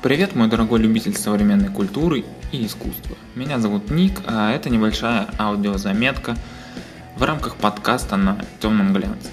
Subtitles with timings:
[0.00, 3.16] Привет, мой дорогой любитель современной культуры и искусства.
[3.34, 6.36] Меня зовут Ник, а это небольшая аудиозаметка
[7.16, 9.28] в рамках подкаста на темном глянце.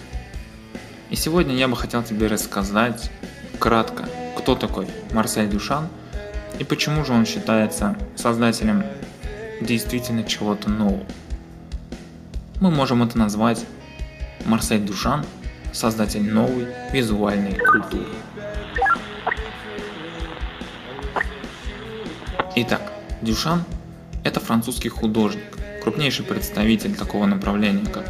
[1.12, 3.12] И сегодня я бы хотел тебе рассказать
[3.60, 5.88] кратко, кто такой Марсель Дюшан
[6.58, 8.84] и почему же он считается создателем
[9.62, 11.06] действительно чего-то нового.
[12.60, 13.64] Мы можем это назвать
[14.46, 15.24] Марсель Дюшан,
[15.74, 18.08] создатель новой визуальной культуры.
[22.58, 23.66] Итак, Дюшан–
[24.24, 25.44] это французский художник,
[25.84, 28.10] крупнейший представитель такого направления, как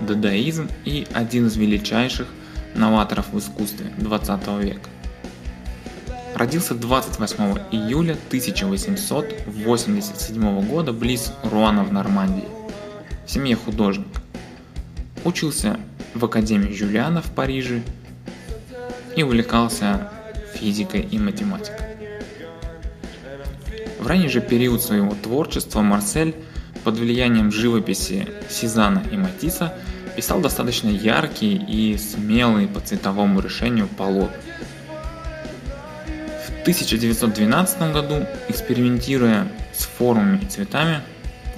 [0.00, 2.26] дадаизм и один из величайших
[2.74, 4.90] новаторов в искусстве 20 века.
[6.34, 12.48] Родился 28 июля 1887 года близ Руана в Нормандии,
[13.24, 14.20] в семье художника.
[15.24, 15.78] Учился
[16.14, 17.84] в Академии Жюлиана в Париже
[19.14, 20.10] и увлекался
[20.56, 21.93] физикой и математикой.
[24.04, 26.34] В ранний же период своего творчества Марсель
[26.84, 29.78] под влиянием живописи Сезана и Матисса
[30.14, 34.36] писал достаточно яркие и смелые по цветовому решению полотна.
[36.06, 41.00] В 1912 году, экспериментируя с формами и цветами,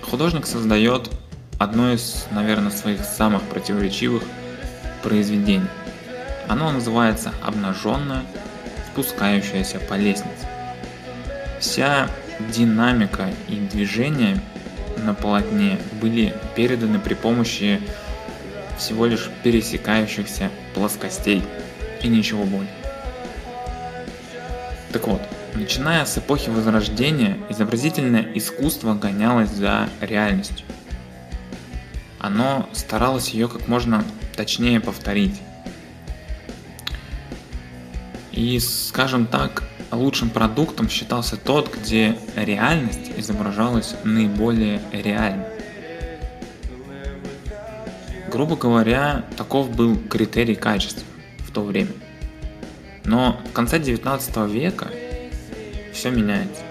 [0.09, 1.11] художник создает
[1.59, 4.23] одно из, наверное, своих самых противоречивых
[5.03, 5.67] произведений.
[6.47, 8.23] Оно называется «Обнаженная,
[8.93, 10.47] спускающаяся по лестнице».
[11.59, 12.09] Вся
[12.39, 14.41] динамика и движение
[14.99, 17.81] на полотне были переданы при помощи
[18.79, 21.43] всего лишь пересекающихся плоскостей
[22.03, 22.71] и ничего более.
[24.93, 25.23] Так вот,
[25.55, 30.67] начиная с эпохи Возрождения, изобразительное искусство гонялось за реальностью.
[32.19, 34.05] Оно старалось ее как можно
[34.37, 35.41] точнее повторить.
[38.33, 45.47] И, скажем так, лучшим продуктом считался тот, где реальность изображалась наиболее реально.
[48.31, 51.05] Грубо говоря, таков был критерий качества
[51.39, 51.93] в то время.
[53.05, 54.89] Но в конце 19 века
[55.93, 56.63] все меняется.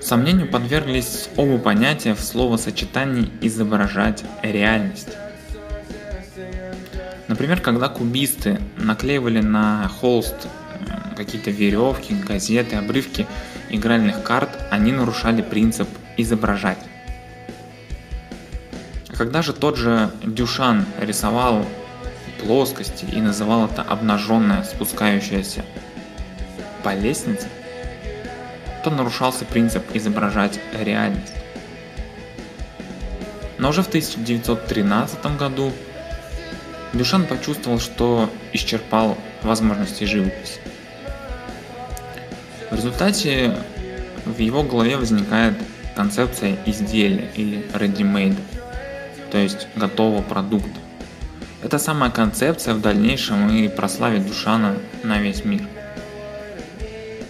[0.00, 5.10] Сомнению подверглись оба понятия в словосочетании «изображать реальность».
[7.28, 10.48] Например, когда кубисты наклеивали на холст
[11.24, 13.26] какие-то веревки, газеты, обрывки
[13.70, 16.78] игральных карт, они нарушали принцип изображать.
[19.16, 21.64] Когда же тот же Дюшан рисовал
[22.40, 25.64] плоскости и называл это обнаженное, спускающееся
[26.82, 27.48] по лестнице,
[28.82, 31.34] то нарушался принцип изображать реальность.
[33.58, 35.72] Но уже в 1913 году
[36.92, 40.60] Дюшан почувствовал, что исчерпал возможности живописи.
[42.72, 43.54] В результате
[44.24, 45.54] в его голове возникает
[45.94, 48.38] концепция изделия или ready-made,
[49.30, 50.80] то есть готового продукта.
[51.62, 54.74] Эта самая концепция в дальнейшем и прославит Душана
[55.04, 55.60] на весь мир.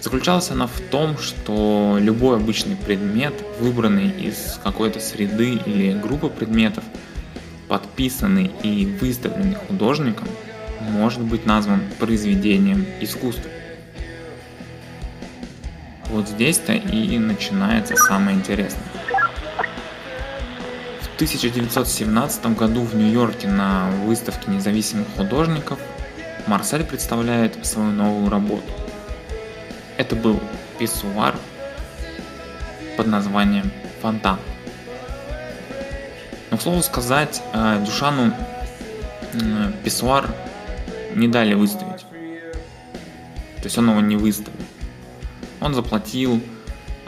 [0.01, 6.85] Заключалась она в том, что любой обычный предмет, выбранный из какой-то среды или группы предметов,
[7.67, 10.29] подписанный и выставленный художником,
[10.81, 13.51] может быть назван произведением искусства.
[16.13, 18.85] Вот здесь-то и начинается самое интересное.
[21.01, 25.79] В 1917 году в Нью-Йорке на выставке независимых художников
[26.47, 28.71] Марсель представляет свою новую работу.
[29.97, 30.39] Это был
[30.79, 31.35] писсуар
[32.99, 33.73] под названием
[34.03, 34.39] «Фонтан».
[36.51, 38.35] Но, к слову сказать, э, Дюшану
[39.83, 40.27] писсуар
[41.15, 42.01] не дали выставить.
[42.01, 44.53] То есть он его не выставил.
[45.63, 46.41] Он заплатил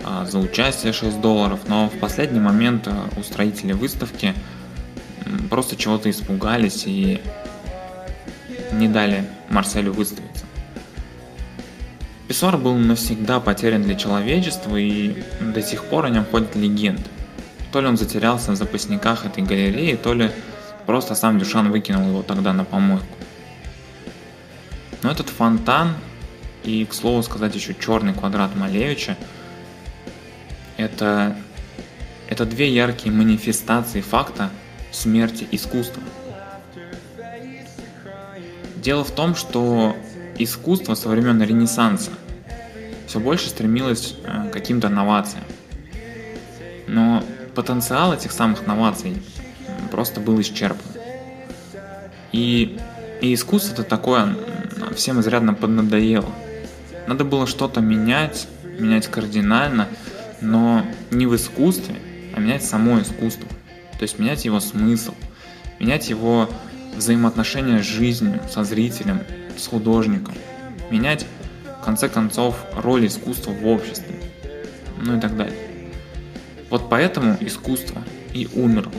[0.05, 4.35] а, за участие 6 долларов, но в последний момент а, устроители выставки
[5.51, 7.21] просто чего-то испугались и
[8.73, 10.45] не дали Марселю выставиться.
[12.29, 17.05] Писсуар был навсегда потерян для человечества и до сих пор о нем ходят легенды.
[17.73, 20.31] То ли он затерялся в запасниках этой галереи, то ли
[20.87, 23.07] просто сам Дюшан выкинул его тогда на помойку.
[25.03, 25.95] Но этот фонтан
[26.65, 29.17] и, к слову сказать, еще черный квадрат Малевича.
[30.77, 31.37] Это,
[32.29, 34.51] это две яркие манифестации факта
[34.91, 36.03] смерти искусства.
[38.77, 39.97] Дело в том, что
[40.37, 42.11] искусство со времен Ренессанса
[43.07, 45.45] все больше стремилось э, к каким-то новациям.
[46.87, 47.23] Но
[47.55, 49.17] потенциал этих самых новаций
[49.91, 50.81] просто был исчерпан.
[52.33, 52.79] И,
[53.21, 54.37] и искусство это такое
[54.97, 56.33] всем изрядно поднадоело.
[57.07, 58.49] Надо было что-то менять,
[58.79, 59.89] менять кардинально,
[60.41, 61.97] но не в искусстве,
[62.35, 63.49] а менять само искусство.
[63.99, 65.15] То есть менять его смысл,
[65.79, 66.49] менять его
[66.97, 69.21] взаимоотношения с жизнью, со зрителем,
[69.57, 70.35] с художником,
[70.91, 71.27] менять,
[71.81, 74.17] в конце концов, роль искусства в обществе,
[75.01, 75.59] ну и так далее.
[76.71, 78.03] Вот поэтому искусство
[78.33, 78.93] и умерло.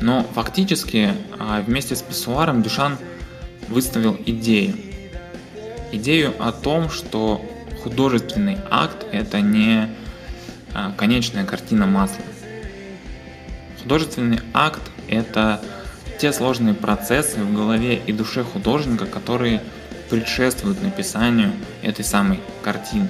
[0.00, 2.98] Но фактически а, вместе с писсуаром Дюшан
[3.68, 4.74] выставил идею.
[5.92, 7.44] Идею о том, что
[7.82, 9.88] художественный акт– это не
[10.72, 12.24] а, конечная картина масла.
[13.82, 15.60] Художественный акт– это
[16.18, 19.62] те сложные процессы в голове и душе художника, которые
[20.10, 21.52] предшествуют написанию
[21.82, 23.08] этой самой картины.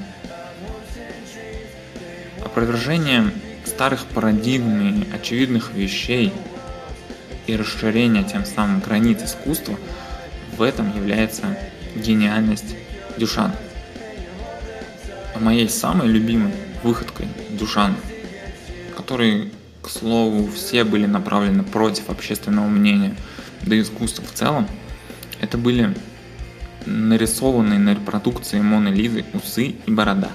[2.45, 3.31] Опровержение
[3.65, 6.33] старых парадигм и очевидных вещей
[7.47, 9.77] и расширение тем самым границ искусства
[10.57, 11.57] в этом является
[11.95, 12.77] гениальность
[13.17, 13.55] Дюшана.
[15.41, 16.53] Моей самой любимой
[16.83, 17.97] выходкой Дюшана,
[18.97, 19.53] который
[19.83, 23.15] к слову, все были направлены против общественного мнения,
[23.63, 24.67] да и искусства в целом,
[25.41, 25.95] это были
[26.87, 30.31] нарисованные на репродукции Моны Лизы усы и борода.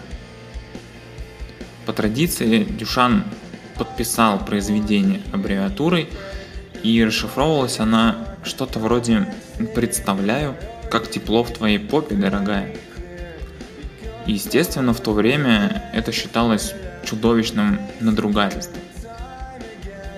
[1.85, 3.23] По традиции Дюшан
[3.77, 6.09] подписал произведение аббревиатурой,
[6.83, 9.33] и расшифровывалась она что-то вроде
[9.75, 10.55] «Представляю,
[10.89, 12.75] как тепло в твоей попе, дорогая».
[14.25, 18.81] естественно, в то время это считалось чудовищным надругательством.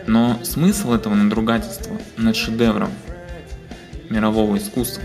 [0.07, 2.91] Но смысл этого надругательства над шедевром
[4.09, 5.03] мирового искусства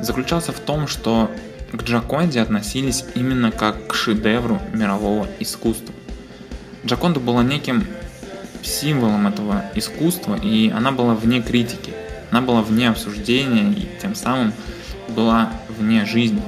[0.00, 1.30] заключался в том, что
[1.72, 5.94] к Джаконде относились именно как к шедевру мирового искусства.
[6.84, 7.86] Джаконда была неким
[8.62, 11.92] символом этого искусства, и она была вне критики,
[12.30, 14.52] она была вне обсуждения, и тем самым
[15.08, 16.42] была вне жизни.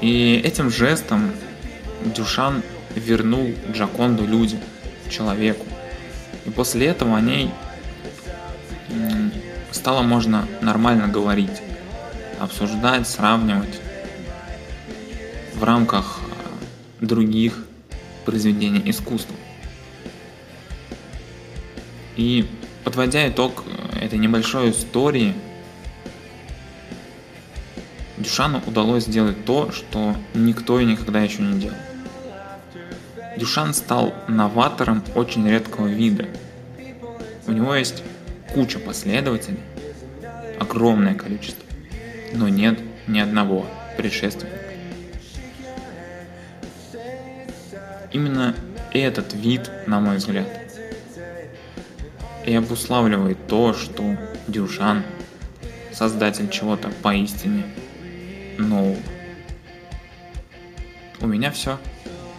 [0.00, 1.32] И этим жестом
[2.04, 2.62] Дюшан
[2.94, 4.60] вернул Джаконду людям,
[5.10, 5.66] человеку.
[6.44, 7.50] И после этого о ней
[9.86, 11.62] стало можно нормально говорить,
[12.40, 13.80] обсуждать, сравнивать
[15.54, 16.18] в рамках
[17.00, 17.64] э, других
[18.24, 19.36] произведений искусства.
[22.16, 22.48] И
[22.82, 25.34] подводя итог э, этой небольшой истории,
[28.26, 31.76] Дюшану удалось сделать то, что никто и никогда еще не делал.
[33.36, 36.26] Дюшан стал новатором очень редкого вида.
[37.46, 38.02] У него есть
[38.52, 39.60] куча последователей,
[40.58, 41.62] огромное количество,
[42.32, 43.64] но нет ни одного
[43.96, 44.58] предшественника.
[48.10, 48.56] Именно
[48.92, 50.48] этот вид, на мой взгляд,
[52.44, 54.16] и обуславливает то, что
[54.48, 55.04] Дюшан–
[55.96, 57.64] создатель чего-то поистине
[58.58, 58.96] нового.
[61.20, 61.78] У меня все.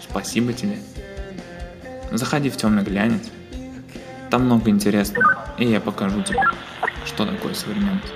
[0.01, 0.77] Спасибо тебе.
[2.11, 3.29] Заходи в темный глянец.
[4.29, 6.41] Там много интересного, и я покажу тебе,
[7.05, 8.13] что такое современность.